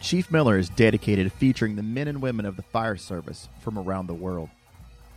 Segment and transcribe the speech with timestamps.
[0.00, 3.76] Chief Miller is dedicated to featuring the men and women of the fire service from
[3.76, 4.48] around the world.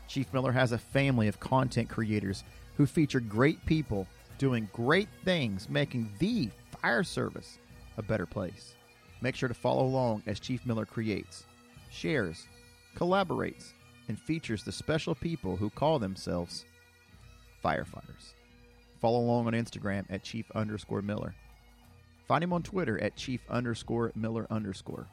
[0.07, 2.43] Chief Miller has a family of content creators
[2.75, 4.07] who feature great people
[4.39, 6.49] doing great things, making the
[6.81, 7.59] fire service
[7.97, 8.73] a better place.
[9.21, 11.45] Make sure to follow along as Chief Miller creates,
[11.91, 12.47] shares,
[12.97, 13.73] collaborates,
[14.07, 16.65] and features the special people who call themselves
[17.63, 18.33] firefighters.
[18.99, 21.35] Follow along on Instagram at Chief underscore Miller.
[22.31, 25.05] Find him on Twitter at Chief underscore Miller underscore.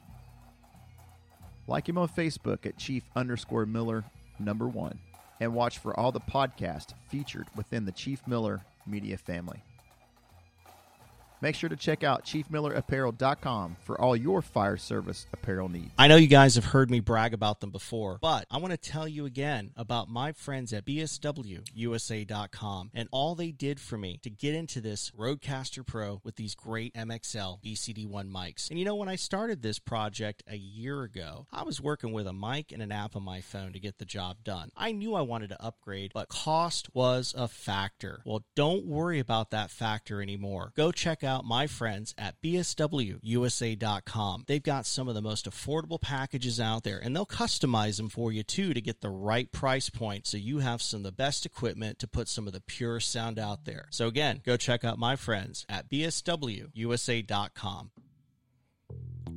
[1.67, 4.05] Like him on Facebook at Chief underscore Miller
[4.39, 5.01] number one.
[5.41, 9.61] And watch for all the podcasts featured within the Chief Miller media family.
[11.41, 15.93] Make sure to check out chiefmillerapparel.com for all your fire service apparel needs.
[15.97, 18.77] I know you guys have heard me brag about them before, but I want to
[18.77, 21.31] tell you again about my friends at bswusa.com
[22.93, 26.93] and all they did for me to get into this RODECaster Pro with these great
[26.95, 28.69] MXL BCD1 mics.
[28.71, 32.27] And you know, when I started this project a year ago, I was working with
[32.27, 34.71] a mic and an app on my phone to get the job done.
[34.77, 38.23] I knew I wanted to upgrade, but cost was a factor.
[38.25, 40.73] Well, don't worry about that factor anymore.
[40.75, 44.45] Go check out my friends at bswusa.com.
[44.47, 48.33] They've got some of the most affordable packages out there, and they'll customize them for
[48.33, 51.47] you too to get the right price point so you have some of the best
[51.47, 53.87] equipment to put some of the purest sound out there.
[53.91, 57.91] So, again, go check out my friends at bswusa.com.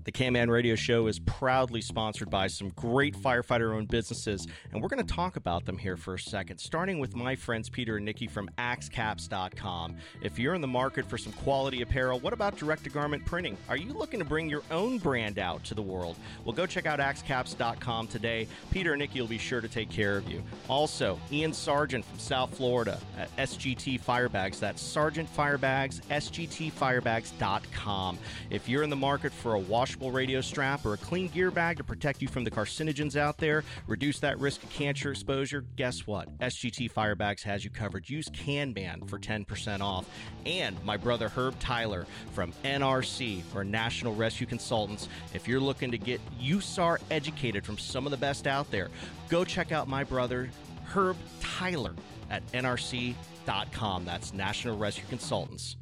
[0.03, 4.81] The Can Man Radio Show is proudly sponsored by some great firefighter owned businesses, and
[4.81, 7.97] we're going to talk about them here for a second, starting with my friends Peter
[7.97, 9.97] and Nikki from AxeCaps.com.
[10.23, 13.55] If you're in the market for some quality apparel, what about direct to garment printing?
[13.69, 16.15] Are you looking to bring your own brand out to the world?
[16.45, 18.47] Well, go check out AxeCaps.com today.
[18.71, 20.41] Peter and Nikki will be sure to take care of you.
[20.67, 24.57] Also, Ian Sargent from South Florida at SGT Firebags.
[24.57, 28.17] That's Sargent Firebags, SGTFirebags.com.
[28.49, 31.51] If you're in the market for a wash washable radio strap or a clean gear
[31.51, 35.65] bag to protect you from the carcinogens out there, reduce that risk of cancer exposure,
[35.75, 36.29] guess what?
[36.39, 38.09] SGT Firebags has you covered.
[38.09, 40.05] Use CanMan for 10% off.
[40.45, 45.09] And my brother Herb Tyler from NRC or National Rescue Consultants.
[45.33, 48.87] If you're looking to get USAR educated from some of the best out there,
[49.27, 50.49] go check out my brother
[50.85, 51.93] Herb Tyler
[52.29, 54.05] at nrc.com.
[54.05, 55.75] That's National Rescue Consultants.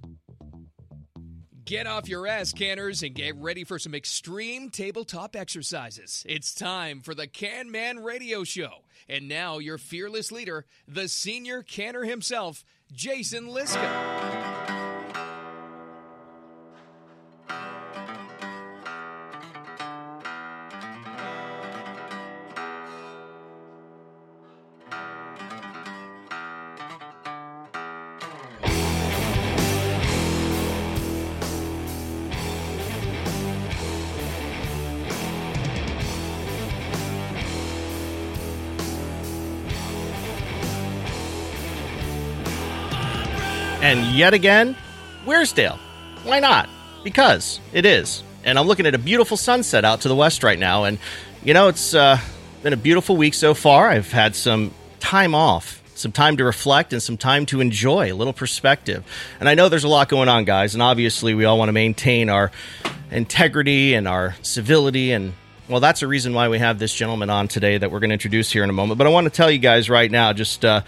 [1.70, 6.26] Get off your ass, canners, and get ready for some extreme tabletop exercises.
[6.28, 8.72] It's time for the Can Man Radio Show.
[9.08, 14.79] And now, your fearless leader, the senior canner himself, Jason Liska.
[43.90, 44.78] And yet again,
[45.26, 45.80] Weirsdale.
[46.24, 46.70] Why not?
[47.04, 48.22] Because it is.
[48.44, 50.84] And I'm looking at a beautiful sunset out to the west right now.
[50.84, 51.00] And,
[51.44, 52.20] you know, it's uh,
[52.62, 53.90] been a beautiful week so far.
[53.90, 58.16] I've had some time off, some time to reflect, and some time to enjoy a
[58.16, 59.04] little perspective.
[59.40, 60.76] And I know there's a lot going on, guys.
[60.76, 62.52] And obviously, we all want to maintain our
[63.10, 65.34] integrity and our civility and
[65.70, 68.16] well, that's a reason why we have this gentleman on today that we're going to
[68.16, 68.98] introduce here in a moment.
[68.98, 70.82] But I want to tell you guys right now just uh,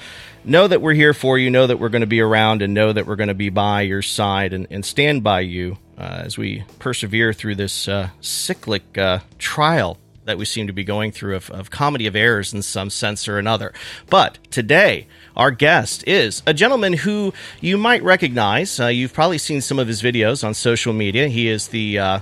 [0.44, 2.92] know that we're here for you, know that we're going to be around, and know
[2.92, 6.36] that we're going to be by your side and, and stand by you uh, as
[6.36, 11.36] we persevere through this uh, cyclic uh, trial that we seem to be going through
[11.36, 13.74] of, of comedy of errors in some sense or another.
[14.10, 15.06] But today,
[15.36, 18.80] our guest is a gentleman who you might recognize.
[18.80, 21.28] Uh, you've probably seen some of his videos on social media.
[21.28, 22.20] He is the uh,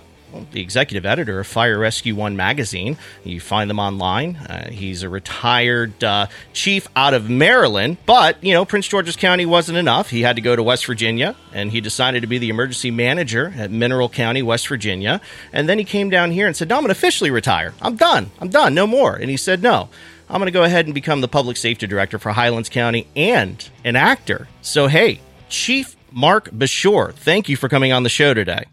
[0.51, 2.97] the executive editor of Fire Rescue One magazine.
[3.23, 4.35] You find them online.
[4.35, 9.45] Uh, he's a retired uh, chief out of Maryland, but you know Prince George's County
[9.45, 10.09] wasn't enough.
[10.09, 13.53] He had to go to West Virginia, and he decided to be the emergency manager
[13.57, 15.21] at Mineral County, West Virginia.
[15.53, 17.73] And then he came down here and said, "No, I'm going to officially retire.
[17.81, 18.31] I'm done.
[18.39, 18.73] I'm done.
[18.73, 19.89] No more." And he said, "No."
[20.31, 23.67] I'm going to go ahead and become the public safety director for Highlands County and
[23.83, 24.47] an actor.
[24.61, 28.65] So, hey, Chief Marc Bashoor, thank you for coming on the show today.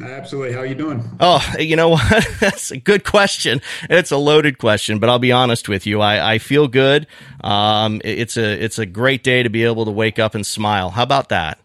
[0.00, 0.54] Absolutely.
[0.54, 1.04] How are you doing?
[1.20, 2.26] Oh, you know what?
[2.40, 3.60] That's a good question.
[3.90, 6.00] It's a loaded question, but I'll be honest with you.
[6.00, 7.06] I, I feel good.
[7.42, 10.90] Um, it's a it's a great day to be able to wake up and smile.
[10.90, 11.58] How about that?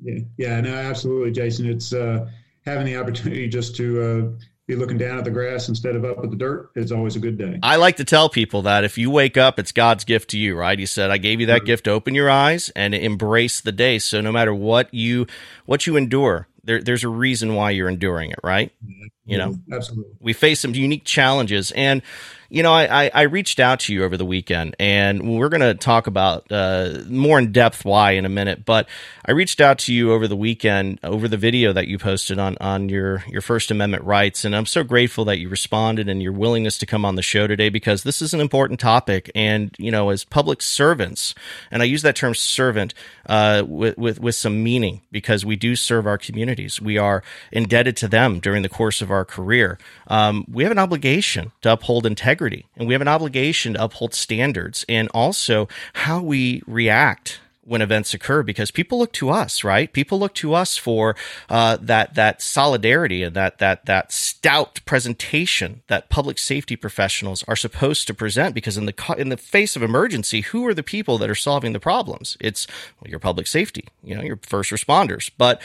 [0.00, 1.66] Yeah, yeah, no, absolutely, Jason.
[1.66, 2.28] It's uh,
[2.64, 6.22] having the opportunity just to uh, be looking down at the grass instead of up
[6.22, 7.58] at the dirt is always a good day.
[7.62, 10.56] I like to tell people that if you wake up, it's God's gift to you,
[10.56, 10.78] right?
[10.78, 11.64] He said, "I gave you that right.
[11.64, 11.86] gift.
[11.86, 15.26] Open your eyes and embrace the day." So no matter what you
[15.66, 18.72] what you endure, there, there's a reason why you're enduring it, right?
[18.84, 19.06] Mm-hmm.
[19.30, 20.12] You know, absolutely.
[20.20, 22.02] We face some unique challenges, and
[22.50, 25.60] you know, I, I, I reached out to you over the weekend, and we're going
[25.60, 28.64] to talk about uh, more in depth why in a minute.
[28.64, 28.88] But
[29.24, 32.56] I reached out to you over the weekend over the video that you posted on
[32.60, 36.32] on your your First Amendment rights, and I'm so grateful that you responded and your
[36.32, 39.30] willingness to come on the show today because this is an important topic.
[39.36, 41.36] And you know, as public servants,
[41.70, 42.94] and I use that term servant
[43.26, 46.80] uh, with, with with some meaning because we do serve our communities.
[46.80, 47.22] We are
[47.52, 49.78] indebted to them during the course of our career.
[50.06, 53.84] Um, we have an obligation to uphold integrity integrity and we have an obligation to
[53.84, 59.62] uphold standards and also how we react when events occur because people look to us,
[59.62, 59.92] right?
[59.92, 61.14] People look to us for
[61.48, 67.56] uh, that that solidarity and that that that stout presentation that public safety professionals are
[67.56, 68.54] supposed to present.
[68.54, 71.72] Because in the in the face of emergency, who are the people that are solving
[71.72, 72.36] the problems?
[72.40, 72.66] It's
[73.00, 75.30] well, your public safety, you know, your first responders.
[75.36, 75.60] But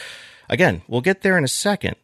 [0.50, 1.96] again, we'll get there in a second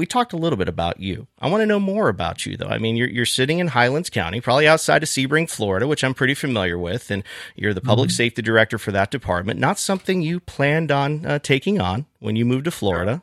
[0.00, 1.26] we talked a little bit about you.
[1.40, 2.68] I want to know more about you, though.
[2.68, 6.14] I mean, you're, you're sitting in Highlands County, probably outside of Sebring, Florida, which I'm
[6.14, 7.22] pretty familiar with, and
[7.54, 8.14] you're the public mm-hmm.
[8.14, 9.60] safety director for that department.
[9.60, 13.20] Not something you planned on uh, taking on when you moved to Florida.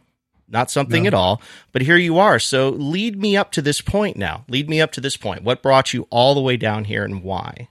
[0.48, 1.08] Not something no.
[1.08, 1.42] at all,
[1.72, 2.38] but here you are.
[2.38, 4.46] So lead me up to this point now.
[4.48, 5.42] Lead me up to this point.
[5.42, 7.70] What brought you all the way down here and why?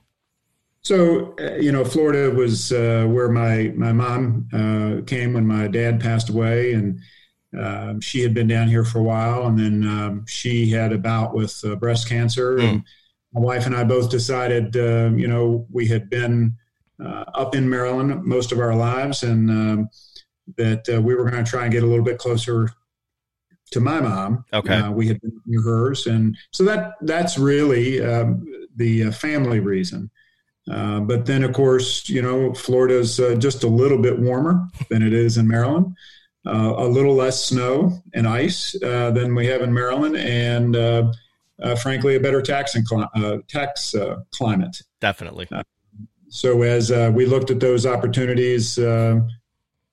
[0.82, 5.69] So, uh, you know, Florida was uh, where my my mom uh, came when my
[5.69, 7.00] dad passed away, and
[7.56, 10.99] um, she had been down here for a while, and then um, she had a
[10.99, 12.56] bout with uh, breast cancer.
[12.56, 12.69] Mm.
[12.69, 12.85] And
[13.32, 16.56] my wife and I both decided, uh, you know, we had been
[17.03, 19.88] uh, up in Maryland most of our lives, and um,
[20.56, 22.70] that uh, we were going to try and get a little bit closer
[23.73, 24.44] to my mom.
[24.53, 29.11] Okay, uh, we had been near hers, and so that that's really um, the uh,
[29.12, 30.11] family reason.
[30.67, 35.38] but then, of course, you know, Florida's just a little bit warmer than it is
[35.38, 35.97] in Maryland
[36.46, 41.12] uh, a little less snow and ice uh, than we have in Maryland, and uh,
[41.62, 44.82] uh frankly, a better tax cli- uh, tax uh, climate.
[45.00, 45.48] Definitely.
[46.28, 48.78] so as we looked at those opportunities,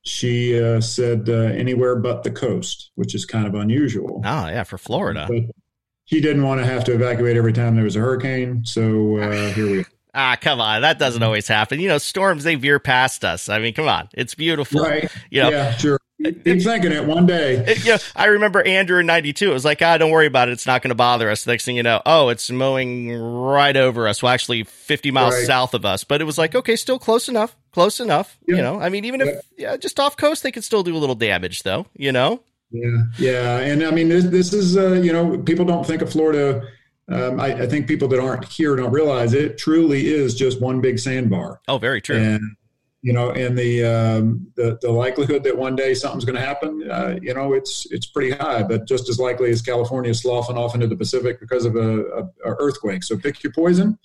[0.05, 4.21] she said anywhere but the coast, which is kind of unusual.
[4.23, 5.25] Oh yeah, for Florida.
[5.27, 5.55] But
[6.05, 9.17] he didn't want to have to evacuate every time there was a hurricane, so
[9.53, 9.85] here we.
[10.15, 10.83] Ah, come on.
[10.83, 11.79] That doesn't always happen.
[11.79, 13.49] You know, storms, they veer past us.
[13.49, 14.09] I mean, come on.
[14.13, 14.83] It's beautiful.
[14.83, 15.11] Right.
[15.31, 15.99] You know, yeah, sure.
[16.23, 17.55] Keep thinking it one day.
[17.55, 19.49] It, you know, I remember Andrew in '92.
[19.49, 20.53] It was like, ah, don't worry about it.
[20.53, 21.45] It's not going to bother us.
[21.45, 24.23] Next thing you know, oh, it's mowing right over us.
[24.23, 25.45] Well, actually, 50 miles right.
[25.45, 26.03] south of us.
[26.03, 27.55] But it was like, okay, still close enough.
[27.71, 28.37] Close enough.
[28.45, 30.99] You know, I mean, even if yeah, just off coast, they could still do a
[30.99, 31.85] little damage, though.
[31.95, 32.41] You know.
[32.71, 36.11] Yeah, yeah, and I mean, this, this is uh, you know, people don't think of
[36.11, 36.67] Florida.
[37.07, 40.79] Um, I, I, think people that aren't here don't realize it truly is just one
[40.79, 41.59] big sandbar.
[41.67, 42.15] Oh, very true.
[42.15, 42.55] And
[43.03, 46.89] you know, and the um, the, the likelihood that one day something's going to happen,
[46.89, 48.63] uh, you know, it's it's pretty high.
[48.63, 52.23] But just as likely as California sloughing off into the Pacific because of a, a,
[52.45, 53.03] a earthquake.
[53.03, 53.99] So pick your poison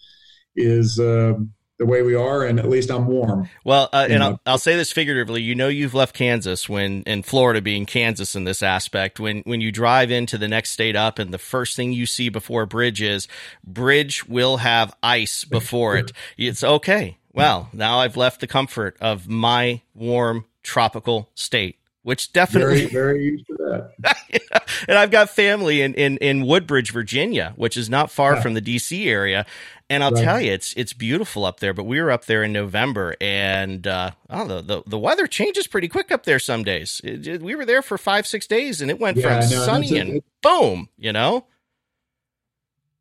[0.57, 1.35] is uh,
[1.79, 3.49] the way we are, and at least I'm warm.
[3.65, 5.43] Well, uh, and I'll, I'll say this figuratively.
[5.43, 9.61] You know, you've left Kansas when, in Florida being Kansas in this aspect, when when
[9.61, 12.67] you drive into the next state up, and the first thing you see before a
[12.67, 13.29] bridge is
[13.65, 16.11] bridge will have ice before it.
[16.37, 22.87] It's okay well, now I've left the comfort of my warm tropical state, which definitely
[22.87, 23.57] very, very used to
[24.01, 24.65] that.
[24.89, 28.43] and I've got family in, in, in Woodbridge, Virginia, which is not far yeah.
[28.43, 29.47] from the DC area.
[29.89, 30.25] And I'll right.
[30.25, 31.73] tell you, it's it's beautiful up there.
[31.73, 35.67] But we were up there in November, and uh, oh, the, the, the weather changes
[35.67, 36.39] pretty quick up there.
[36.39, 39.41] Some days it, it, we were there for five six days, and it went yeah,
[39.41, 41.47] from no, sunny and boom, you know.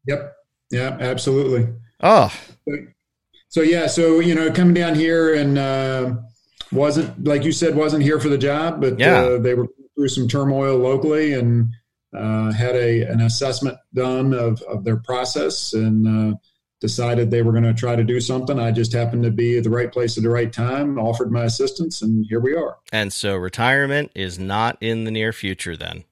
[0.06, 0.34] Yep.
[0.72, 0.98] Yeah.
[1.02, 1.68] Absolutely.
[2.00, 2.34] Oh
[3.50, 6.16] so yeah, so you know, coming down here and uh,
[6.72, 9.22] wasn't like you said, wasn't here for the job, but yeah.
[9.22, 11.70] uh, they were through some turmoil locally and
[12.16, 16.38] uh, had a an assessment done of of their process and uh,
[16.80, 18.60] decided they were going to try to do something.
[18.60, 21.46] I just happened to be at the right place at the right time, offered my
[21.46, 22.78] assistance, and here we are.
[22.92, 26.04] And so retirement is not in the near future then.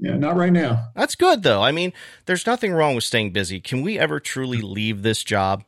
[0.00, 0.88] Yeah, not right now.
[0.96, 1.62] That's good though.
[1.62, 1.92] I mean,
[2.24, 3.60] there's nothing wrong with staying busy.
[3.60, 5.64] Can we ever truly leave this job?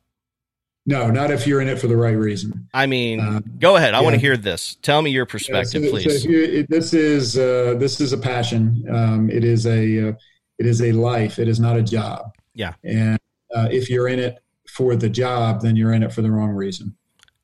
[0.86, 2.68] No, not if you're in it for the right reason.
[2.74, 3.94] I mean, uh, go ahead.
[3.94, 4.04] I yeah.
[4.04, 4.76] want to hear this.
[4.82, 6.22] Tell me your perspective, yeah, so, please.
[6.22, 8.84] So it, this is uh, this is a passion.
[8.90, 10.12] Um, it is a uh,
[10.58, 11.38] it is a life.
[11.38, 12.34] It is not a job.
[12.54, 12.74] Yeah.
[12.84, 13.18] And
[13.54, 16.50] uh, if you're in it for the job, then you're in it for the wrong
[16.50, 16.94] reason.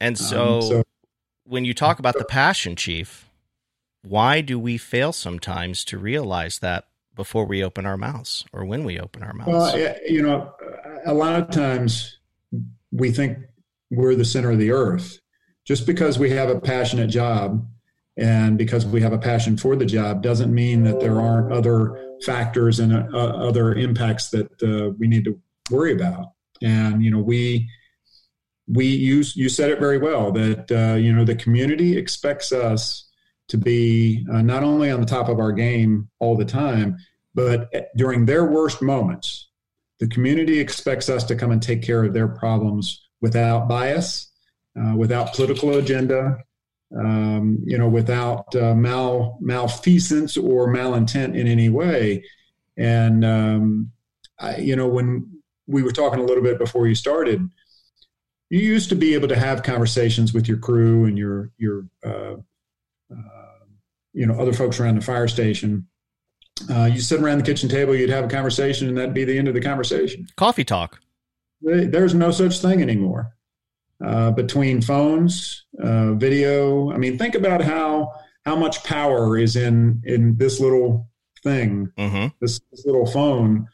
[0.01, 0.83] And so, um, so
[1.45, 3.29] when you talk about the passion, Chief,
[4.03, 8.85] why do we fail sometimes to realize that before we open our mouths or when
[8.85, 9.49] we open our mouths?
[9.51, 10.55] Well, you know,
[11.05, 12.19] a lot of times
[12.93, 13.39] we think
[13.91, 15.19] we're the center of the earth.
[15.67, 17.67] Just because we have a passionate job
[18.17, 22.17] and because we have a passion for the job doesn't mean that there aren't other
[22.25, 25.39] factors and uh, other impacts that uh, we need to
[25.71, 26.33] worry about.
[26.63, 27.69] And you know, we
[28.69, 33.09] we use you said it very well that uh, you know the community expects us
[33.49, 36.97] to be uh, not only on the top of our game all the time,
[37.35, 39.50] but during their worst moments,
[40.01, 44.31] the community expects us to come and take care of their problems without bias,
[44.81, 46.39] uh, without political agenda,
[46.99, 52.25] um, you know, without uh, mal malfeasance or malintent in any way.
[52.77, 53.93] And um,
[54.39, 57.49] I, you know, when we were talking a little bit before you started,
[58.49, 62.37] you used to be able to have conversations with your crew and your your uh,
[63.13, 63.65] uh,
[64.13, 65.87] you know other folks around the fire station.
[66.69, 69.39] Uh, you sit around the kitchen table, you'd have a conversation, and that'd be the
[69.39, 70.27] end of the conversation.
[70.37, 71.01] Coffee talk.
[71.63, 73.35] There's no such thing anymore.
[74.05, 76.91] Uh, between phones, uh, video.
[76.91, 78.13] I mean, think about how
[78.47, 81.11] how much power is in in this little
[81.43, 82.29] thing, mm-hmm.
[82.41, 83.69] this, this, little phone.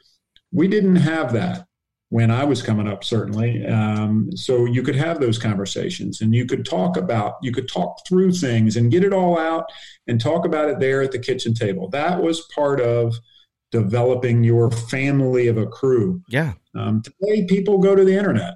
[0.52, 1.65] We didn't have that
[2.10, 3.66] when I was coming up, certainly.
[3.66, 8.06] Um, so you could have those conversations, and you could talk about, you could talk
[8.06, 9.64] through things and get it all out,
[10.06, 11.88] and talk about it there at the kitchen table.
[11.90, 13.16] That was part of
[13.72, 16.22] developing your family of a crew.
[16.28, 16.52] Yeah.
[16.74, 18.54] Um, today, people go to the internet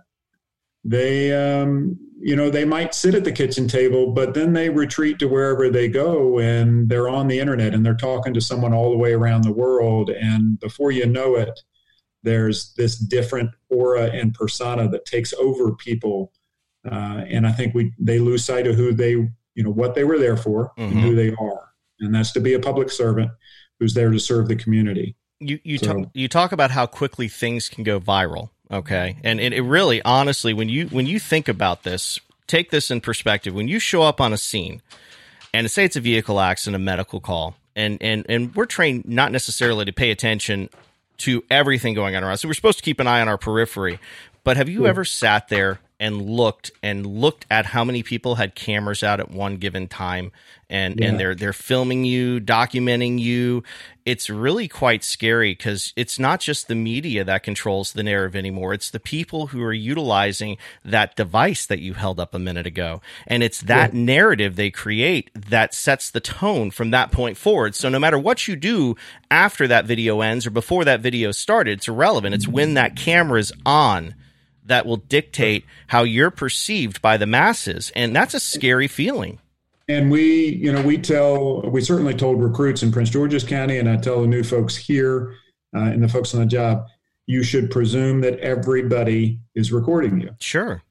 [0.85, 5.19] they um, you know they might sit at the kitchen table but then they retreat
[5.19, 8.91] to wherever they go and they're on the internet and they're talking to someone all
[8.91, 11.61] the way around the world and before you know it
[12.23, 16.33] there's this different aura and persona that takes over people
[16.91, 20.05] uh, and i think we they lose sight of who they you know what they
[20.05, 20.93] were there for mm-hmm.
[20.93, 23.31] and who they are and that's to be a public servant
[23.79, 27.29] who's there to serve the community you you so, talk you talk about how quickly
[27.29, 31.49] things can go viral Okay, and it, it really, honestly, when you when you think
[31.49, 33.53] about this, take this in perspective.
[33.53, 34.81] When you show up on a scene,
[35.53, 39.33] and say it's a vehicle accident, a medical call, and and and we're trained not
[39.33, 40.69] necessarily to pay attention
[41.21, 42.39] to everything going on around.
[42.39, 43.99] So we're supposed to keep an eye on our periphery.
[44.45, 44.87] But have you hmm.
[44.87, 49.31] ever sat there and looked and looked at how many people had cameras out at
[49.31, 50.33] one given time.
[50.71, 51.09] And yeah.
[51.09, 53.63] and they're they're filming you documenting you.
[54.07, 58.73] It's really quite scary cuz it's not just the media that controls the narrative anymore.
[58.73, 63.03] It's the people who are utilizing that device that you held up a minute ago.
[63.27, 64.01] And it's that yeah.
[64.01, 67.75] narrative they create that sets the tone from that point forward.
[67.75, 68.97] So no matter what you do
[69.31, 72.35] after that video ends or before that video started it's irrelevant.
[72.35, 74.15] It's when that camera is on
[74.71, 77.93] that will dictate how you're perceived by the masses.
[77.95, 79.39] And that's a scary feeling.
[79.89, 83.89] And we, you know, we tell, we certainly told recruits in Prince George's County, and
[83.89, 85.35] I tell the new folks here
[85.77, 86.87] uh, and the folks on the job,
[87.27, 90.31] you should presume that everybody is recording you.
[90.41, 90.83] Sure.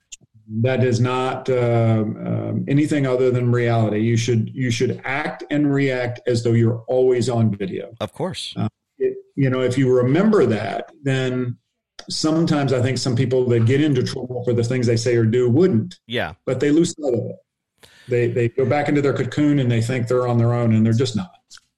[0.62, 4.00] That is not uh, um, anything other than reality.
[4.00, 7.93] You should you should act and react as though you're always on video.
[8.01, 8.55] Of course.
[8.57, 8.67] Uh,
[8.98, 11.57] it, you know, if you remember that, then
[12.10, 15.25] sometimes I think some people that get into trouble for the things they say or
[15.25, 16.00] do wouldn't.
[16.08, 16.34] Yeah.
[16.46, 17.36] But they lose sight of it.
[18.08, 20.86] They they go back into their cocoon and they think they're on their own and
[20.86, 21.32] they're just not.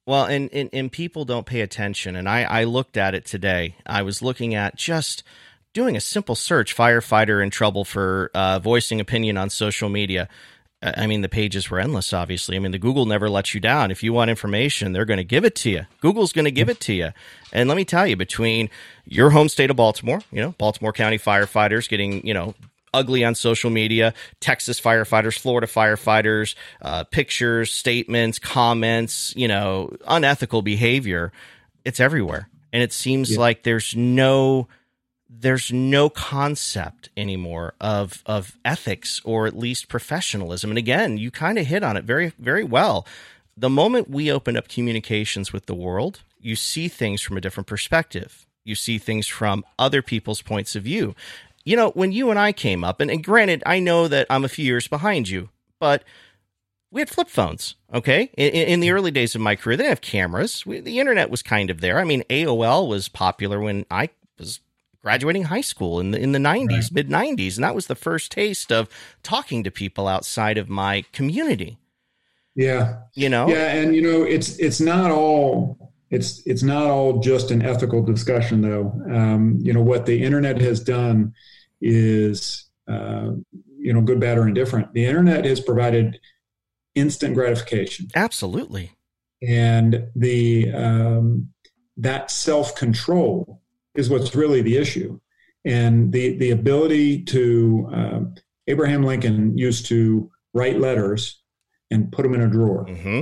[0.06, 2.16] Well, and, and, and people don't pay attention.
[2.16, 3.76] And I, I looked at it today.
[3.86, 5.24] I was looking at just
[5.74, 10.28] doing a simple search firefighter in trouble for uh, voicing opinion on social media.
[10.84, 12.56] I mean, the pages were endless, obviously.
[12.56, 13.92] I mean, the Google never lets you down.
[13.92, 15.86] If you want information, they're going to give it to you.
[16.00, 17.12] Google's going to give it to you.
[17.54, 18.70] And let me tell you, between
[19.06, 22.56] your home state of Baltimore, you know, Baltimore County firefighters getting, you know,
[22.94, 30.64] ugly on social media, Texas firefighters, Florida firefighters, uh, pictures, statements, comments, you know, unethical
[30.64, 31.32] behavior,
[31.86, 32.50] it's everywhere.
[32.74, 33.40] And it seems yeah.
[33.40, 34.68] like there's no
[35.34, 40.70] there's no concept anymore of of ethics or at least professionalism.
[40.70, 43.08] And again, you kind of hit on it very very well.
[43.56, 47.68] The moment we open up communications with the world, you see things from a different
[47.68, 48.46] perspective.
[48.64, 51.16] You see things from other people's points of view.
[51.64, 54.44] You know, when you and I came up, and, and granted, I know that I'm
[54.44, 56.04] a few years behind you, but
[56.92, 57.76] we had flip phones.
[57.94, 60.66] Okay, in, in, the early days of my career, they didn't have cameras.
[60.66, 62.00] We, the internet was kind of there.
[62.00, 64.10] I mean, AOL was popular when I
[65.02, 66.92] graduating high school in the in the 90s, right.
[66.92, 68.90] mid 90s, and that was the first taste of
[69.24, 71.78] talking to people outside of my community.
[72.56, 73.00] Yeah.
[73.16, 73.48] You know.
[73.48, 78.04] Yeah, and you know, it's it's not all it's it's not all just an ethical
[78.04, 78.94] discussion though.
[79.10, 81.34] Um, you know what the internet has done
[81.80, 83.32] is uh,
[83.78, 84.94] you know good, bad, or indifferent.
[84.94, 86.20] The internet has provided
[86.96, 88.10] instant gratification.
[88.14, 88.92] Absolutely.
[89.42, 91.50] And the um,
[91.98, 93.61] that self control
[93.96, 95.20] is what's really the issue.
[95.66, 98.20] And the, the ability to, uh,
[98.68, 101.42] Abraham Lincoln used to write letters
[101.90, 102.86] and put them in a drawer.
[102.86, 103.22] Mm-hmm.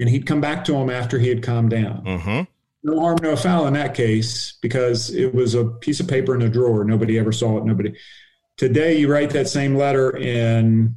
[0.00, 2.04] And he'd come back to them after he had calmed down.
[2.04, 2.42] Mm-hmm.
[2.86, 6.42] No harm, no foul in that case because it was a piece of paper in
[6.42, 6.84] a drawer.
[6.84, 7.64] Nobody ever saw it.
[7.64, 7.94] Nobody.
[8.56, 10.96] Today, you write that same letter and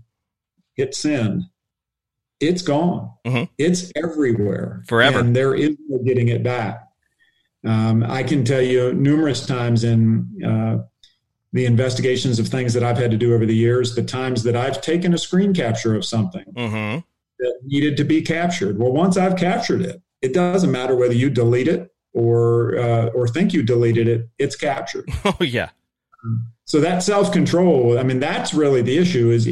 [0.76, 1.44] hit send.
[2.40, 3.12] It's gone.
[3.26, 3.50] Mhm.
[3.58, 5.20] It's everywhere Forever.
[5.20, 6.87] and there is no getting it back.
[7.66, 10.84] Um, I can tell you numerous times in uh,
[11.54, 14.56] the investigations of things that I've had to do over the years, the times that
[14.56, 17.00] I've taken a screen capture of something Mm-hmm.
[17.40, 18.78] that needed to be captured.
[18.78, 23.28] Well, once I've captured it, it doesn't matter whether you delete it or uh, or
[23.28, 24.30] think you deleted it.
[24.38, 25.10] It's captured.
[25.26, 25.70] Oh yeah.
[26.66, 29.48] So that self control, I mean, that's really the issue is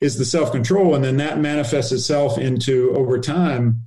[0.00, 3.84] is the self control, and then that manifests itself into over time.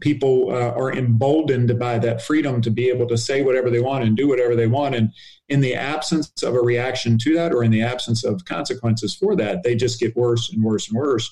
[0.00, 4.04] People uh, are emboldened by that freedom to be able to say whatever they want
[4.04, 5.12] and do whatever they want, and
[5.48, 9.36] in the absence of a reaction to that, or in the absence of consequences for
[9.36, 11.30] that, they just get worse and worse and worse.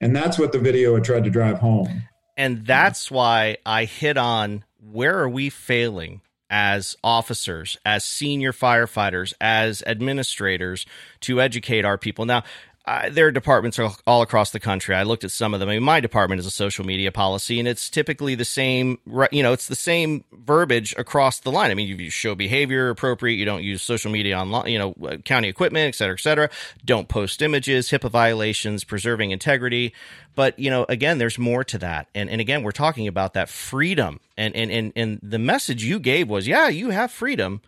[0.00, 2.02] And that's what the video had tried to drive home.
[2.36, 9.32] And that's why I hit on where are we failing as officers, as senior firefighters,
[9.40, 10.86] as administrators
[11.20, 12.26] to educate our people.
[12.26, 12.44] Now,
[12.86, 14.94] uh, there are departments all, across the country.
[14.94, 15.70] I looked at some of them.
[15.70, 18.98] I mean, my department is a social media policy, and it's typically the same.
[19.32, 21.70] You know, it's the same verbiage across the line.
[21.70, 23.36] I mean, you show behavior appropriate.
[23.36, 24.70] You don't use social media online.
[24.70, 26.50] You know, uh, county equipment, et cetera, et cetera.
[26.84, 29.94] Don't post images, HIPAA violations, preserving integrity.
[30.34, 32.08] But you know, again, there's more to that.
[32.14, 34.20] And and again, we're talking about that freedom.
[34.36, 37.62] And and and and the message you gave was, yeah, you have freedom,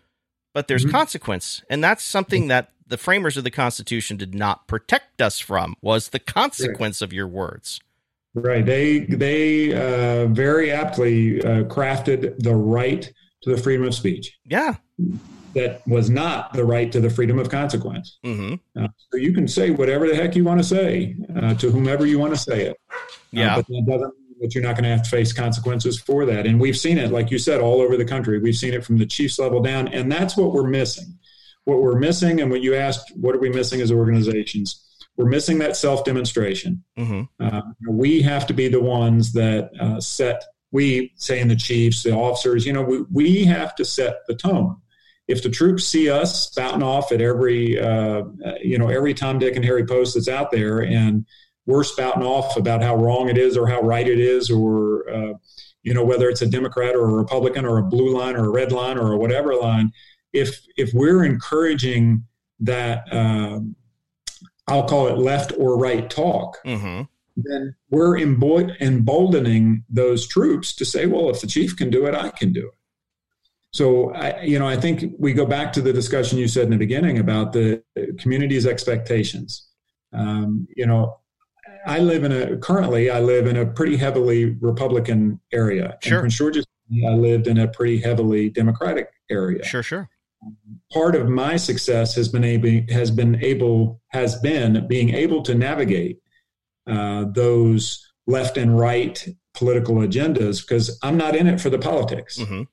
[0.53, 5.21] but there's consequence, and that's something that the framers of the Constitution did not protect
[5.21, 7.79] us from was the consequence of your words.
[8.33, 8.65] Right.
[8.65, 13.11] They they uh, very aptly uh, crafted the right
[13.43, 14.37] to the freedom of speech.
[14.45, 14.75] Yeah.
[15.55, 18.19] That was not the right to the freedom of consequence.
[18.23, 21.71] hmm Uh, so you can say whatever the heck you want to say uh, to
[21.71, 22.77] whomever you want to say it.
[22.91, 22.95] Uh,
[23.31, 23.55] Yeah.
[23.55, 26.45] but that doesn't mean that you're not going to have to face consequences for that.
[26.45, 28.37] And we've seen it, like you said, all over the country.
[28.39, 31.17] We've seen it from the chiefs level down, and that's what we're missing.
[31.67, 34.85] What we're missing, and when you asked, what are we missing as organizations?
[35.17, 36.81] We're missing that self demonstration.
[36.95, 42.03] hmm Uh, we have to be the ones that uh, set, we saying the chiefs,
[42.03, 44.77] the officers, you know, we, we have to set the tone.
[45.27, 48.23] If the troops see us spouting off at every, uh,
[48.63, 51.25] you know, every Tom, Dick, and Harry post that's out there, and
[51.65, 55.33] we're spouting off about how wrong it is or how right it is, or, uh,
[55.83, 58.49] you know, whether it's a Democrat or a Republican or a blue line or a
[58.49, 59.91] red line or a whatever line,
[60.39, 62.25] if if we're encouraging
[62.59, 63.75] that, um,
[64.67, 67.03] I'll call it left or right talk, hmm
[67.37, 72.15] then we're embo- emboldening those troops to say, well, if the chief can do it,
[72.15, 72.73] I can do it.
[73.71, 76.71] So, I, you know, I think we go back to the discussion you said in
[76.71, 77.83] the beginning about the
[78.17, 79.67] community's expectations.
[80.13, 81.19] Um, you know,
[81.85, 85.97] I live in a currently I live in a pretty heavily Republican area.
[86.01, 86.17] Sure.
[86.17, 86.65] In Prince George's,
[87.05, 90.09] I lived in a pretty heavily Democratic area Sure, sure.
[90.91, 95.55] Part of my success has been able has been able has been being able to
[95.55, 96.19] navigate
[96.87, 102.39] uh, those left and right political agendas because I'm not in it for the politics.
[102.39, 102.63] hmm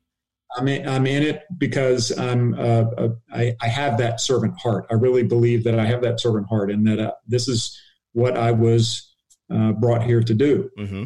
[0.56, 4.86] I'm in, I'm in it because I'm uh, uh, I, I have that servant heart.
[4.88, 7.76] I really believe that I have that servant heart, and that uh, this is
[8.12, 9.16] what I was
[9.52, 11.04] uh, brought here to do hmm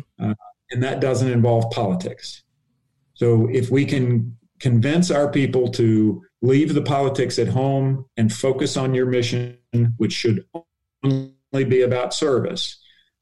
[0.70, 2.42] and that doesn't involve politics.
[3.14, 8.76] So if we can convince our people to leave the politics at home and focus
[8.76, 9.58] on your mission,
[9.96, 10.44] which should
[11.04, 12.78] only be about service,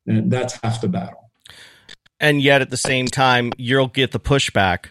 [0.07, 1.31] And that's half the battle.
[2.20, 4.87] and yet at the same time you'll get the pushback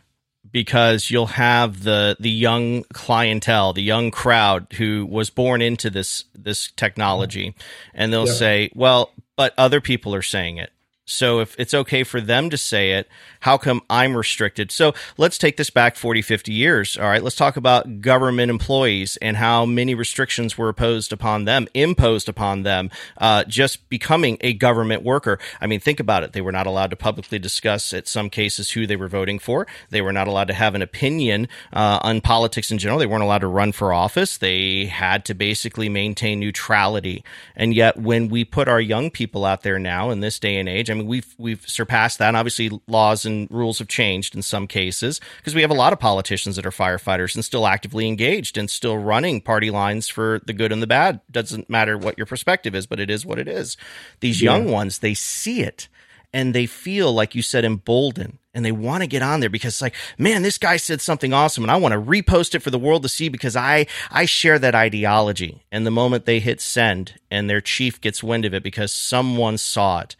[0.51, 6.25] because you'll have the the young clientele the young crowd who was born into this
[6.35, 7.55] this technology
[7.93, 8.33] and they'll Yeah.
[8.33, 10.71] say well but other people are saying it
[11.05, 13.07] so if it's okay for them to say it
[13.41, 14.71] how come i'm restricted?
[14.71, 17.21] So let's take this back 40 50 years all right?
[17.21, 22.63] Let's talk about government employees and how many restrictions were imposed upon them imposed upon
[22.63, 25.37] them uh, just becoming a government worker.
[25.61, 26.33] I mean think about it.
[26.33, 29.67] They were not allowed to publicly discuss at some cases who they were voting for.
[29.91, 32.99] They were not allowed to have an opinion uh, on politics in general.
[32.99, 34.37] They weren't allowed to run for office.
[34.37, 37.23] They had to basically maintain neutrality.
[37.55, 40.67] And yet when we put our young people out there now in this day and
[40.67, 42.29] age mean we've we've surpassed that.
[42.29, 45.93] And obviously laws and rules have changed in some cases because we have a lot
[45.93, 50.41] of politicians that are firefighters and still actively engaged and still running party lines for
[50.45, 51.21] the good and the bad.
[51.31, 53.77] Doesn't matter what your perspective is but it is what it is.
[54.19, 55.88] These young ones they see it
[56.36, 59.75] and they feel like you said emboldened and they want to get on there because
[59.75, 62.69] it's like man this guy said something awesome and i want to repost it for
[62.71, 65.63] the world to see because i i share that ideology.
[65.71, 69.58] And the moment they hit send and their chief gets wind of it because someone
[69.58, 70.15] saw it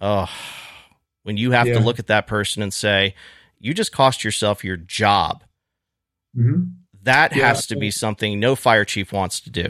[0.00, 0.30] Oh,
[1.22, 1.74] when you have Yeah.
[1.74, 3.14] to look at that person and say,
[3.58, 5.44] you just cost yourself your job.
[6.34, 6.62] hmm
[7.02, 7.48] That Yeah.
[7.48, 9.68] has to be something no fire chief wants to do.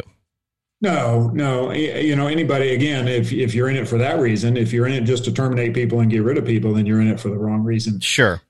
[0.83, 1.73] No, no.
[1.73, 4.95] You know, anybody, again, if, if you're in it for that reason, if you're in
[4.95, 7.29] it just to terminate people and get rid of people, then you're in it for
[7.29, 8.01] the wrong reason.
[8.01, 8.41] Sure.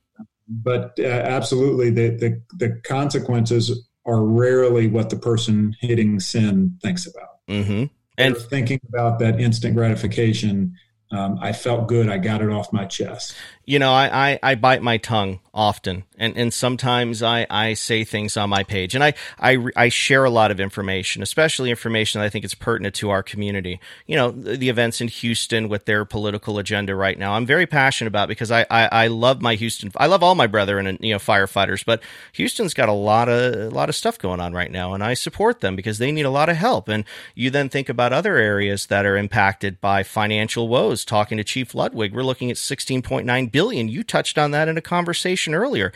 [0.48, 7.06] But uh, absolutely, the, the, the consequences are rarely what the person hitting sin thinks
[7.06, 7.38] about.
[7.48, 10.76] hmm And And thinking about that instant gratification,
[11.10, 12.08] um, I felt good.
[12.08, 13.34] I got it off my chest.
[13.70, 18.02] You know, I, I, I bite my tongue often, and, and sometimes I, I say
[18.02, 22.20] things on my page, and I, I, I share a lot of information, especially information
[22.20, 23.78] that I think is pertinent to our community.
[24.08, 27.34] You know, the, the events in Houston with their political agenda right now.
[27.34, 29.92] I'm very passionate about because I, I, I love my Houston.
[29.96, 32.02] I love all my brethren and you know firefighters, but
[32.32, 35.14] Houston's got a lot of a lot of stuff going on right now, and I
[35.14, 36.88] support them because they need a lot of help.
[36.88, 37.04] And
[37.36, 41.04] you then think about other areas that are impacted by financial woes.
[41.04, 43.59] Talking to Chief Ludwig, we're looking at 16.9 billion.
[43.68, 45.92] You touched on that in a conversation earlier.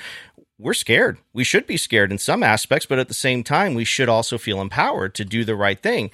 [0.58, 1.18] We're scared.
[1.32, 4.38] We should be scared in some aspects, but at the same time, we should also
[4.38, 6.10] feel empowered to do the right thing.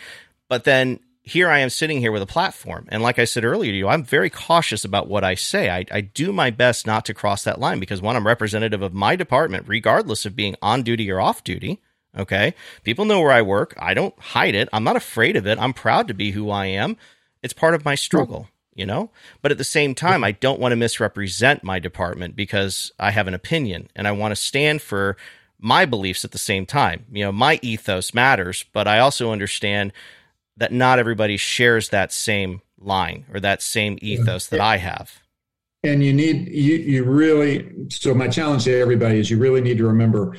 [0.49, 2.89] But then here I am sitting here with a platform.
[2.91, 5.71] And like I said earlier to you, I'm very cautious about what I say.
[5.71, 8.95] I, I do my best not to cross that line because one, I'm representative of
[8.95, 11.81] my department, regardless of being on duty or off duty.
[12.17, 12.55] Okay.
[12.83, 13.75] People know where I work.
[13.79, 14.69] I don't hide it.
[14.73, 15.59] I'm not afraid of it.
[15.59, 16.97] I'm proud to be who I am.
[17.43, 18.49] It's part of my struggle,
[18.81, 19.11] you know?
[19.43, 23.29] But at the same time, I don't want to misrepresent my department because I have
[23.29, 25.19] an opinion and I want to stand for
[25.59, 27.05] my beliefs at the same time.
[27.13, 29.93] You know, my ethos matters, but I also understand
[30.57, 35.21] that not everybody shares that same line or that same ethos that I have.
[35.85, 39.77] And you need, you, you really, so my challenge to everybody is you really need
[39.79, 40.37] to remember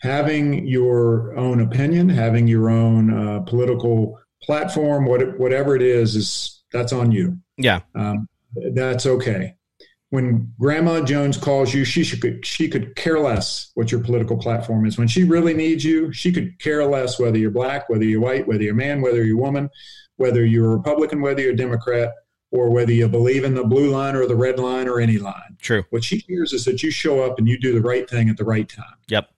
[0.00, 6.63] having your own opinion, having your own uh, political platform, what, whatever it is, is
[6.74, 7.38] that's on you.
[7.56, 7.80] Yeah.
[7.94, 8.28] Um,
[8.74, 9.54] that's okay.
[10.10, 14.84] When Grandma Jones calls you, she should she could care less what your political platform
[14.86, 14.98] is.
[14.98, 18.46] When she really needs you, she could care less whether you're black, whether you're white,
[18.46, 19.70] whether you're a man, whether you're a woman,
[20.16, 22.12] whether you're a Republican, whether you're a Democrat,
[22.50, 25.56] or whether you believe in the blue line or the red line or any line.
[25.60, 25.84] True.
[25.90, 28.36] What she cares is that you show up and you do the right thing at
[28.36, 28.96] the right time.
[29.08, 29.28] Yep.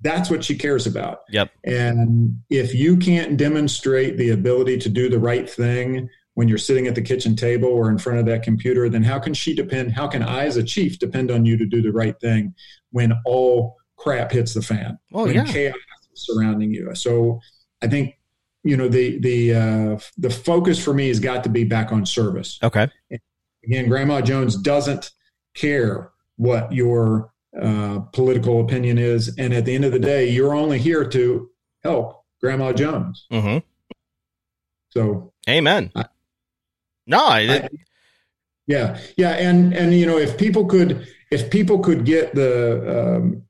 [0.00, 1.22] That's what she cares about.
[1.28, 1.50] Yep.
[1.64, 6.86] And if you can't demonstrate the ability to do the right thing when you're sitting
[6.86, 9.90] at the kitchen table or in front of that computer, then how can she depend?
[9.90, 12.54] How can I, as a chief, depend on you to do the right thing
[12.92, 15.00] when all crap hits the fan?
[15.12, 15.44] Oh, when yeah.
[15.46, 15.74] chaos
[16.12, 16.94] is surrounding you.
[16.94, 17.40] So
[17.82, 18.14] I think
[18.62, 22.06] you know the the uh, the focus for me has got to be back on
[22.06, 22.60] service.
[22.62, 22.86] Okay.
[23.64, 25.10] Again, Grandma Jones doesn't
[25.54, 30.54] care what your uh, political opinion is, and at the end of the day, you're
[30.54, 31.50] only here to
[31.82, 33.26] help Grandma Jones.
[33.32, 33.58] Mm-hmm.
[34.90, 35.90] So Amen.
[35.96, 36.04] I-
[37.08, 37.68] no, I,
[38.66, 43.42] yeah, yeah, and and you know if people could if people could get the um,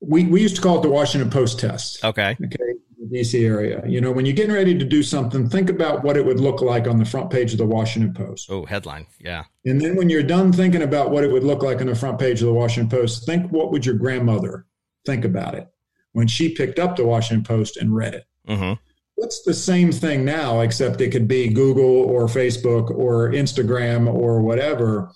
[0.00, 2.04] we we used to call it the Washington Post test.
[2.04, 2.36] okay.
[2.44, 3.82] Okay, the DC area.
[3.86, 6.60] You know, when you're getting ready to do something, think about what it would look
[6.60, 8.50] like on the front page of the Washington Post.
[8.50, 9.06] Oh, headline.
[9.20, 9.44] Yeah.
[9.64, 12.18] And then when you're done thinking about what it would look like on the front
[12.18, 14.66] page of the Washington Post, think what would your grandmother
[15.06, 15.68] think about it
[16.12, 18.26] when she picked up the Washington Post and read it.
[18.48, 18.72] Mm-hmm.
[19.16, 24.42] What's the same thing now, except it could be Google or Facebook or Instagram or
[24.42, 25.10] whatever.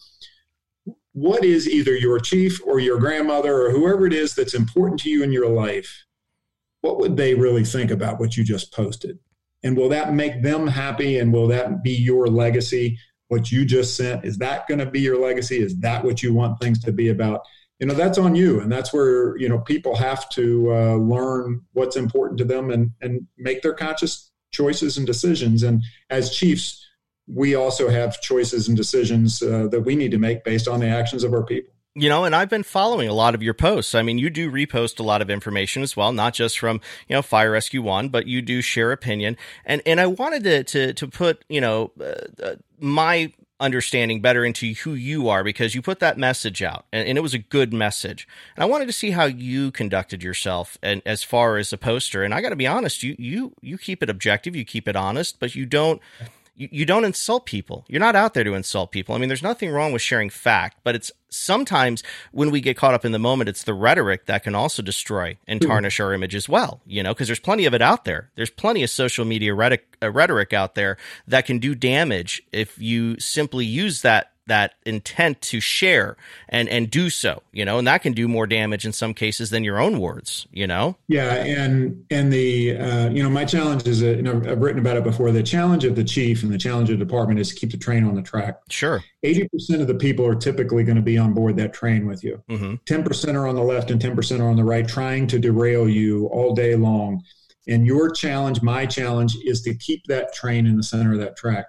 [1.12, 5.10] What is either your chief or your grandmother or whoever it is that's important to
[5.10, 6.06] you in your life?
[6.80, 9.18] What would they really think about what you just posted?
[9.62, 11.18] And will that make them happy?
[11.18, 12.98] And will that be your legacy?
[13.28, 15.62] What you just sent, is that going to be your legacy?
[15.62, 17.42] Is that what you want things to be about?
[17.80, 18.60] You know, that's on you.
[18.60, 22.92] And that's where, you know, people have to uh, learn what's important to them and,
[23.00, 25.62] and make their conscious choices and decisions.
[25.62, 26.86] And as chiefs,
[27.26, 30.88] we also have choices and decisions uh, that we need to make based on the
[30.88, 31.72] actions of our people.
[31.96, 33.96] You know, and I've been following a lot of your posts.
[33.96, 37.16] I mean, you do repost a lot of information as well, not just from, you
[37.16, 39.36] know, Fire Rescue One, but you do share opinion.
[39.64, 44.44] And and I wanted to to to put, you know, uh, uh, my understanding better
[44.44, 47.38] into who you are because you put that message out and, and it was a
[47.38, 48.26] good message.
[48.56, 52.24] And I wanted to see how you conducted yourself and as far as a poster.
[52.24, 54.96] And I got to be honest, you you you keep it objective, you keep it
[54.96, 56.00] honest, but you don't
[56.60, 57.86] you, you don't insult people.
[57.88, 59.14] You're not out there to insult people.
[59.14, 62.92] I mean, there's nothing wrong with sharing fact, but it's sometimes when we get caught
[62.92, 66.34] up in the moment, it's the rhetoric that can also destroy and tarnish our image
[66.34, 68.30] as well, you know, because there's plenty of it out there.
[68.34, 72.78] There's plenty of social media rhetoric, uh, rhetoric out there that can do damage if
[72.78, 76.16] you simply use that that intent to share
[76.48, 79.50] and and do so you know and that can do more damage in some cases
[79.50, 80.96] than your own words you know?
[81.08, 84.80] Yeah and and the uh, you know my challenge is that, you know i've written
[84.80, 87.48] about it before the challenge of the chief and the challenge of the department is
[87.48, 88.60] to keep the train on the track.
[88.68, 89.02] Sure.
[89.24, 92.42] 80% of the people are typically going to be on board that train with you.
[92.48, 92.74] Mm-hmm.
[92.86, 96.26] 10% are on the left and 10% are on the right trying to derail you
[96.26, 97.22] all day long.
[97.68, 101.36] And your challenge my challenge is to keep that train in the center of that
[101.36, 101.66] track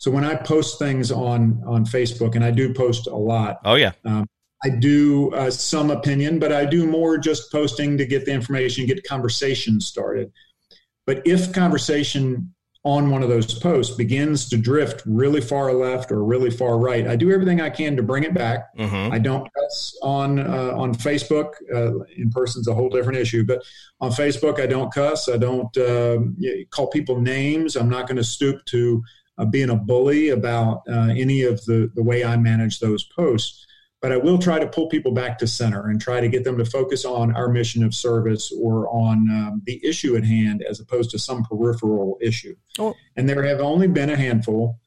[0.00, 3.60] so when I post things on on Facebook, and I do post a lot.
[3.66, 3.92] Oh yeah.
[4.06, 4.26] Um,
[4.64, 8.86] I do uh, some opinion, but I do more just posting to get the information,
[8.86, 10.32] get conversation started.
[11.06, 16.24] But if conversation on one of those posts begins to drift really far left or
[16.24, 18.74] really far right, I do everything I can to bring it back.
[18.78, 19.12] Mm-hmm.
[19.12, 21.52] I don't cuss on uh, on Facebook.
[21.74, 23.62] Uh, in person's a whole different issue, but
[24.00, 25.28] on Facebook I don't cuss.
[25.28, 26.20] I don't uh,
[26.70, 27.76] call people names.
[27.76, 29.02] I'm not going to stoop to
[29.38, 33.66] uh, being a bully about uh, any of the, the way I manage those posts.
[34.02, 36.56] But I will try to pull people back to center and try to get them
[36.56, 40.80] to focus on our mission of service or on um, the issue at hand as
[40.80, 42.56] opposed to some peripheral issue.
[42.78, 42.94] Oh.
[43.16, 44.78] And there have only been a handful,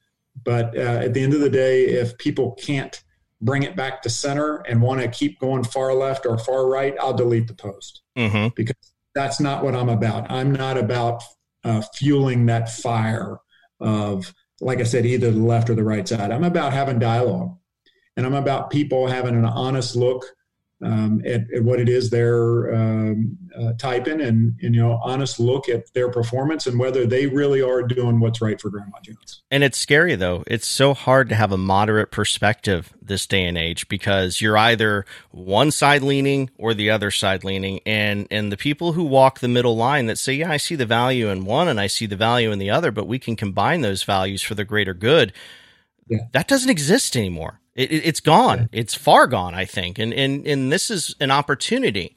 [0.42, 3.04] but uh, at the end of the day, if people can't
[3.40, 6.96] bring it back to center and want to keep going far left or far right,
[7.00, 8.48] I'll delete the post mm-hmm.
[8.56, 8.74] because
[9.14, 10.30] that's not what I'm about.
[10.30, 11.22] I'm not about
[11.62, 13.38] uh, fueling that fire
[13.84, 16.30] of like I said, either the left or the right side.
[16.30, 17.56] I'm about having dialogue,
[18.16, 20.24] and I'm about people having an honest look
[20.82, 25.38] um, at, at, what it is they're um, uh, typing, and, and you know, honest
[25.38, 29.42] look at their performance and whether they really are doing what's right for Grandma Jones.
[29.50, 33.56] And it's scary though; it's so hard to have a moderate perspective this day and
[33.56, 38.56] age because you're either one side leaning or the other side leaning, and and the
[38.56, 41.68] people who walk the middle line that say, "Yeah, I see the value in one,
[41.68, 44.54] and I see the value in the other, but we can combine those values for
[44.54, 45.32] the greater good."
[46.08, 46.18] Yeah.
[46.32, 47.60] That doesn't exist anymore.
[47.74, 48.68] It, it, it's gone.
[48.72, 48.80] Yeah.
[48.80, 49.98] It's far gone, I think.
[49.98, 52.14] And, and, and this is an opportunity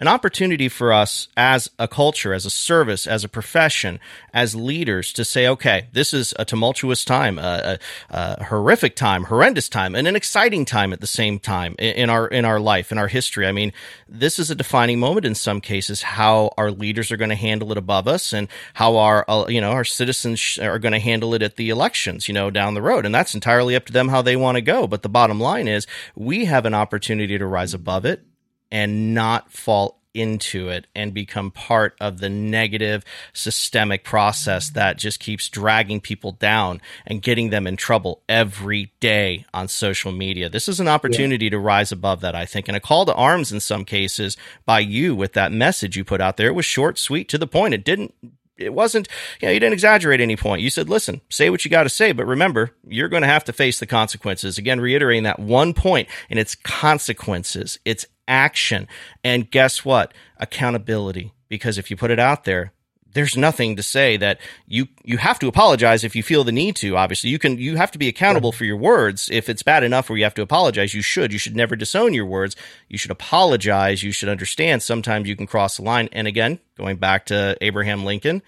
[0.00, 4.00] an opportunity for us as a culture, as a service, as a profession,
[4.32, 7.78] as leaders to say, okay, this is a tumultuous time, a,
[8.10, 12.08] a, a horrific time, horrendous time, and an exciting time at the same time in
[12.08, 13.46] our in our life, in our history.
[13.46, 13.72] I mean,
[14.08, 16.00] this is a defining moment in some cases.
[16.00, 19.60] How our leaders are going to handle it above us, and how our uh, you
[19.60, 22.82] know our citizens are going to handle it at the elections, you know, down the
[22.82, 24.86] road, and that's entirely up to them how they want to go.
[24.86, 25.86] But the bottom line is,
[26.16, 28.24] we have an opportunity to rise above it
[28.70, 35.20] and not fall into it and become part of the negative systemic process that just
[35.20, 40.48] keeps dragging people down and getting them in trouble every day on social media.
[40.48, 41.52] This is an opportunity yeah.
[41.52, 44.80] to rise above that, I think, and a call to arms in some cases by
[44.80, 46.48] you with that message you put out there.
[46.48, 47.74] It was short, sweet, to the point.
[47.74, 48.14] It didn't
[48.60, 49.08] it wasn't,
[49.40, 50.62] you know, you didn't exaggerate any point.
[50.62, 53.44] You said, listen, say what you got to say, but remember, you're going to have
[53.44, 54.58] to face the consequences.
[54.58, 58.86] Again, reiterating that one point and its consequences, its action.
[59.24, 60.14] And guess what?
[60.38, 61.32] Accountability.
[61.48, 62.72] Because if you put it out there,
[63.12, 66.76] there's nothing to say that you you have to apologize if you feel the need
[66.76, 67.30] to obviously.
[67.30, 69.28] You can you have to be accountable for your words.
[69.30, 71.32] If it's bad enough where you have to apologize you should.
[71.32, 72.56] You should never disown your words.
[72.88, 74.02] You should apologize.
[74.02, 74.82] You should understand.
[74.82, 76.08] Sometimes you can cross the line.
[76.12, 78.42] And again going back to Abraham Lincoln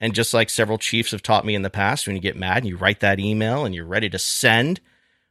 [0.00, 2.58] and just like several chiefs have taught me in the past when you get mad
[2.58, 4.80] and you write that email and you're ready to send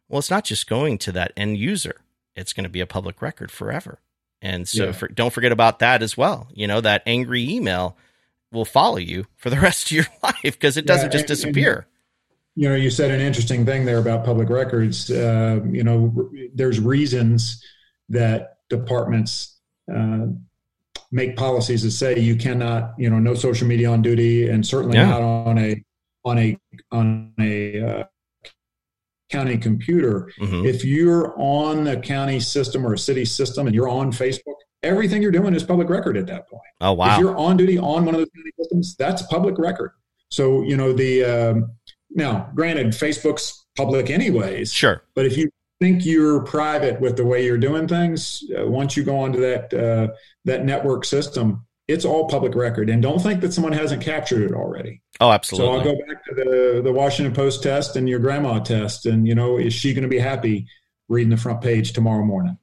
[0.09, 2.01] well it's not just going to that end user.
[2.35, 3.99] It's going to be a public record forever.
[4.41, 4.91] And so yeah.
[4.91, 6.47] for, don't forget about that as well.
[6.53, 7.95] You know that angry email
[8.53, 11.87] will follow you for the rest of your life because it doesn't yeah, just disappear.
[12.55, 15.09] And, you know, you said an interesting thing there about public records.
[15.09, 17.63] Uh, you know, there's reasons
[18.09, 19.59] that departments
[19.93, 20.27] uh,
[21.11, 24.97] make policies that say you cannot, you know, no social media on duty, and certainly
[24.97, 25.09] yeah.
[25.09, 25.83] not on a
[26.25, 26.57] on a
[26.91, 28.03] on a uh,
[29.29, 30.29] county computer.
[30.39, 30.65] Mm-hmm.
[30.65, 35.21] If you're on the county system or a city system and you're on Facebook, everything
[35.21, 36.61] you're doing is public record at that point.
[36.81, 37.13] Oh wow!
[37.13, 39.91] If you're on duty on one of those county systems, that's public record.
[40.29, 41.71] So you know the um,
[42.15, 44.71] now, granted, Facebook's public anyways.
[44.71, 45.03] Sure.
[45.15, 49.03] But if you think you're private with the way you're doing things, uh, once you
[49.03, 50.13] go onto that uh,
[50.45, 52.89] that network system, it's all public record.
[52.89, 55.01] And don't think that someone hasn't captured it already.
[55.19, 55.67] Oh, absolutely.
[55.67, 59.27] So I'll go back to the the Washington Post test and your grandma test, and
[59.27, 60.67] you know, is she going to be happy
[61.09, 62.57] reading the front page tomorrow morning?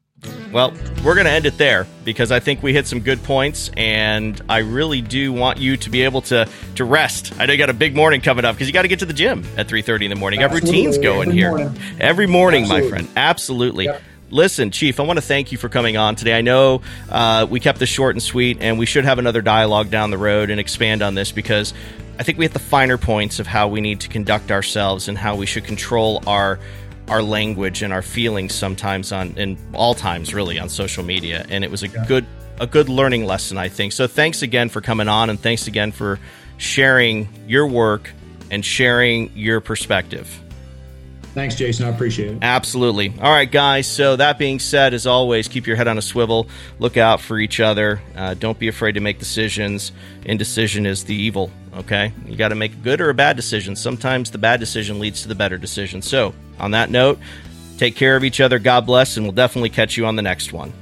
[0.52, 0.72] Well,
[1.04, 4.40] we're going to end it there because I think we hit some good points, and
[4.48, 7.32] I really do want you to be able to to rest.
[7.38, 9.06] I know you got a big morning coming up because you got to get to
[9.06, 10.40] the gym at three thirty in the morning.
[10.40, 11.80] You got routines going every here morning.
[12.00, 12.90] every morning, Absolutely.
[12.90, 13.08] my friend.
[13.16, 13.84] Absolutely.
[13.84, 14.02] Yep.
[14.32, 16.36] Listen, Chief, I want to thank you for coming on today.
[16.36, 19.90] I know uh, we kept this short and sweet, and we should have another dialogue
[19.90, 21.74] down the road and expand on this because
[22.18, 25.16] I think we hit the finer points of how we need to conduct ourselves and
[25.18, 26.60] how we should control our
[27.10, 31.64] our language and our feelings sometimes on in all times really on social media and
[31.64, 32.04] it was a yeah.
[32.06, 32.26] good
[32.60, 33.92] a good learning lesson I think.
[33.92, 36.18] So thanks again for coming on and thanks again for
[36.56, 38.10] sharing your work
[38.50, 40.40] and sharing your perspective.
[41.34, 41.86] Thanks, Jason.
[41.86, 42.38] I appreciate it.
[42.42, 43.14] Absolutely.
[43.20, 43.86] All right, guys.
[43.86, 46.48] So, that being said, as always, keep your head on a swivel.
[46.80, 48.02] Look out for each other.
[48.16, 49.92] Uh, don't be afraid to make decisions.
[50.24, 52.12] Indecision is the evil, okay?
[52.26, 53.76] You got to make a good or a bad decision.
[53.76, 56.02] Sometimes the bad decision leads to the better decision.
[56.02, 57.18] So, on that note,
[57.78, 58.58] take care of each other.
[58.58, 60.72] God bless, and we'll definitely catch you on the next one.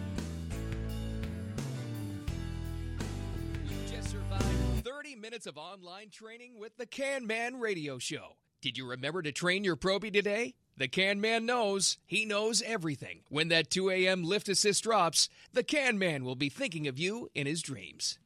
[3.91, 8.37] just survived 30 minutes of online training with the Can Man Radio Show.
[8.61, 10.55] Did you remember to train your Proby today?
[10.77, 11.99] The Can Man knows.
[12.07, 13.21] He knows everything.
[13.29, 14.25] When that 2 a.m.
[14.25, 18.19] lift assist drops, the Can Man will be thinking of you in his dreams.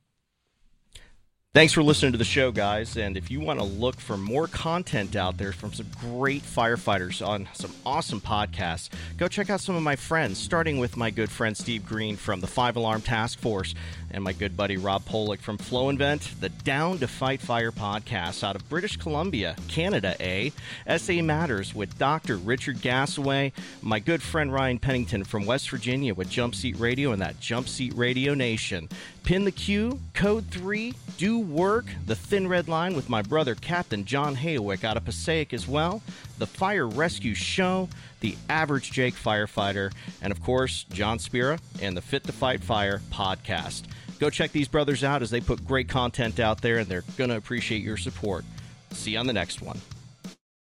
[1.54, 2.96] Thanks for listening to the show, guys.
[2.96, 7.20] And if you want to look for more content out there from some great firefighters
[7.20, 8.88] on some awesome podcasts,
[9.18, 12.40] go check out some of my friends, starting with my good friend Steve Green from
[12.40, 13.74] the Five Alarm Task Force
[14.10, 18.42] and my good buddy Rob Polick from Flow Invent, the Down to Fight Fire podcast
[18.42, 20.52] out of British Columbia, Canada, A.
[20.96, 22.36] SA Matters with Dr.
[22.38, 27.20] Richard Gasaway, my good friend Ryan Pennington from West Virginia with Jump Seat Radio and
[27.20, 28.88] that Jump Seat Radio Nation.
[29.24, 34.04] Pin the Q, Code 3, Do Work, The Thin Red Line with my brother Captain
[34.04, 36.02] John Haywick out of Passaic as well,
[36.38, 42.02] The Fire Rescue Show, The Average Jake Firefighter, and of course, John Spira and the
[42.02, 43.82] Fit to Fight Fire podcast.
[44.18, 47.30] Go check these brothers out as they put great content out there, and they're going
[47.30, 48.44] to appreciate your support.
[48.90, 49.80] See you on the next one.